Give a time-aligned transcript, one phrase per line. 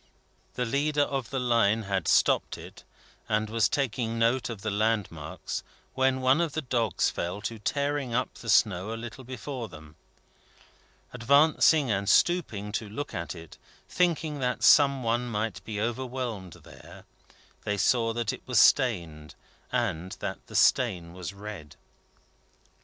[0.55, 2.83] The leader of the line had stopped it,
[3.29, 5.61] and was taking note of the landmarks,
[5.93, 9.95] when one of the dogs fell to tearing up the snow a little before them.
[11.13, 17.05] Advancing and stooping to look at it, thinking that some one might be overwhelmed there,
[17.63, 19.35] they saw that it was stained,
[19.71, 21.75] and that the stain was red.